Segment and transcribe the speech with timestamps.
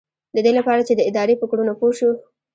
[0.35, 2.09] ددې لپاره چې د ادارې په کړنو پوه شو.